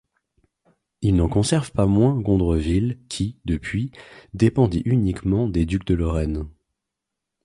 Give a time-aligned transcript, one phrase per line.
[1.03, 3.91] Il n'en conserve pas moins Gondreville, qui, depuis,
[4.33, 6.47] dépendit uniquement des ducs de Lorraine.